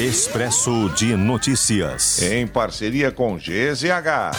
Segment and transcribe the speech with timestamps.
[0.00, 2.20] Expresso de Notícias.
[2.20, 4.32] Em parceria com GZH.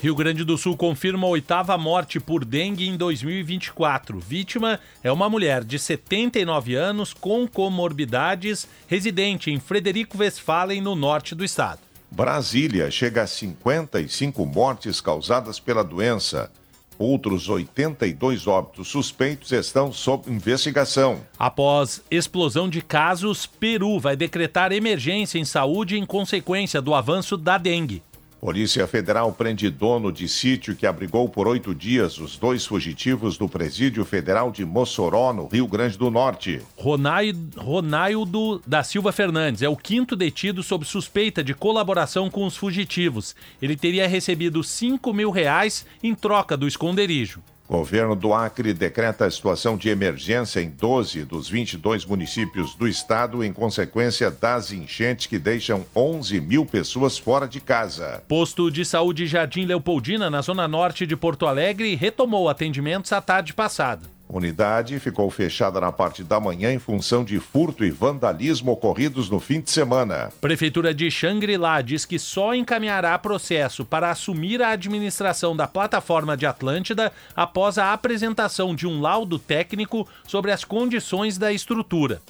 [0.00, 4.18] Rio Grande do Sul confirma a oitava morte por dengue em 2024.
[4.18, 11.34] Vítima é uma mulher de 79 anos com comorbidades, residente em Frederico Westphalen, no norte
[11.34, 11.80] do estado.
[12.10, 16.50] Brasília chega a 55 mortes causadas pela doença.
[16.98, 21.20] Outros 82 óbitos suspeitos estão sob investigação.
[21.38, 27.58] Após explosão de casos, Peru vai decretar emergência em saúde em consequência do avanço da
[27.58, 28.02] dengue.
[28.46, 33.48] Polícia Federal prende dono de sítio que abrigou por oito dias os dois fugitivos do
[33.48, 36.62] Presídio Federal de Mossoró, no Rio Grande do Norte.
[36.76, 43.34] Ronaldo da Silva Fernandes é o quinto detido sob suspeita de colaboração com os fugitivos.
[43.60, 47.42] Ele teria recebido 5 mil reais em troca do esconderijo.
[47.68, 53.42] Governo do Acre decreta a situação de emergência em 12 dos 22 municípios do estado
[53.42, 58.22] em consequência das enchentes que deixam 11 mil pessoas fora de casa.
[58.28, 63.52] Posto de saúde Jardim Leopoldina, na zona norte de Porto Alegre, retomou atendimentos à tarde
[63.52, 64.15] passada.
[64.28, 69.38] Unidade ficou fechada na parte da manhã em função de furto e vandalismo ocorridos no
[69.38, 70.30] fim de semana.
[70.40, 76.44] Prefeitura de Xangri-Lá diz que só encaminhará processo para assumir a administração da plataforma de
[76.44, 82.20] Atlântida após a apresentação de um laudo técnico sobre as condições da estrutura.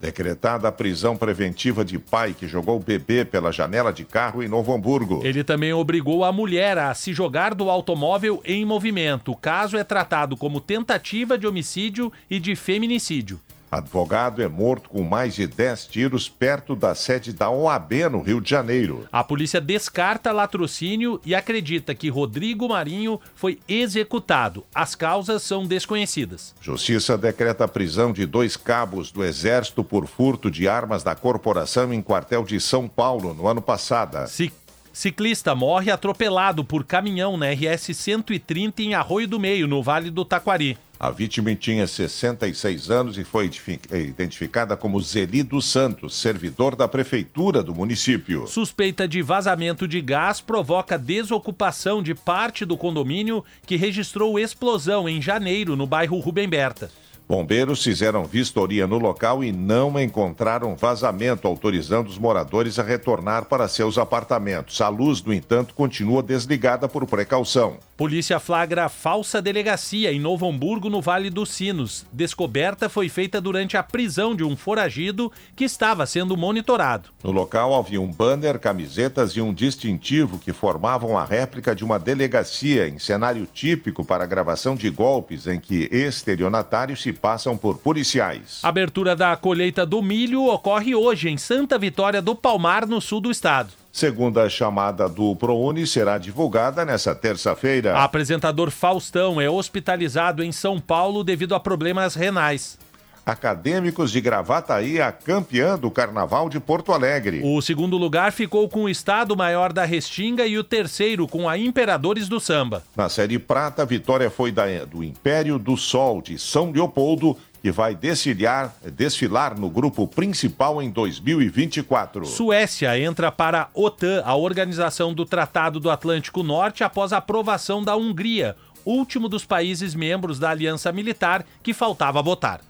[0.00, 4.48] Decretada a prisão preventiva de pai que jogou o bebê pela janela de carro em
[4.48, 5.20] Novo Hamburgo.
[5.22, 9.32] Ele também obrigou a mulher a se jogar do automóvel em movimento.
[9.32, 13.38] O caso é tratado como tentativa de homicídio e de feminicídio.
[13.70, 18.40] Advogado é morto com mais de 10 tiros perto da sede da OAB no Rio
[18.40, 19.06] de Janeiro.
[19.12, 24.64] A polícia descarta latrocínio e acredita que Rodrigo Marinho foi executado.
[24.74, 26.54] As causas são desconhecidas.
[26.60, 31.92] Justiça decreta a prisão de dois cabos do Exército por furto de armas da corporação
[31.92, 34.26] em quartel de São Paulo no ano passado.
[34.26, 34.52] Se
[34.92, 40.24] Ciclista morre atropelado por caminhão na RS 130 em Arroio do Meio, no Vale do
[40.24, 40.76] Taquari.
[41.02, 43.50] A vítima tinha 66 anos e foi
[43.90, 48.46] identificada como Zeli dos Santos, servidor da prefeitura do município.
[48.46, 55.22] Suspeita de vazamento de gás provoca desocupação de parte do condomínio que registrou explosão em
[55.22, 56.90] janeiro no bairro Rubem Berta.
[57.30, 63.68] Bombeiros fizeram vistoria no local e não encontraram vazamento, autorizando os moradores a retornar para
[63.68, 64.80] seus apartamentos.
[64.80, 67.76] A luz, no entanto, continua desligada por precaução.
[67.96, 72.04] Polícia flagra falsa delegacia em Novo Hamburgo, no Vale dos Sinos.
[72.10, 77.10] Descoberta foi feita durante a prisão de um foragido que estava sendo monitorado.
[77.22, 81.98] No local havia um banner, camisetas e um distintivo que formavam a réplica de uma
[81.98, 87.78] delegacia em cenário típico para a gravação de golpes em que estelionatários se passam por
[87.78, 88.60] policiais.
[88.62, 93.30] abertura da colheita do milho ocorre hoje em Santa Vitória do Palmar, no sul do
[93.30, 93.80] estado.
[93.92, 97.98] Segunda chamada do ProUni será divulgada nesta terça-feira.
[97.98, 102.78] Apresentador Faustão é hospitalizado em São Paulo devido a problemas renais.
[103.24, 107.40] Acadêmicos de Gravataí a campeã do Carnaval de Porto Alegre.
[107.44, 111.56] O segundo lugar ficou com o Estado Maior da Restinga e o terceiro com a
[111.56, 112.82] Imperadores do Samba.
[112.96, 117.70] Na Série Prata, a vitória foi da, do Império do Sol de São Leopoldo que
[117.70, 122.24] vai desfilar, desfilar no grupo principal em 2024.
[122.24, 127.82] Suécia entra para a OTAN, a Organização do Tratado do Atlântico Norte, após a aprovação
[127.82, 132.69] da Hungria, último dos países membros da aliança militar que faltava votar.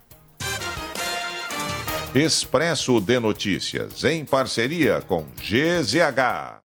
[2.14, 6.58] Expresso de Notícias, em parceria com GZH.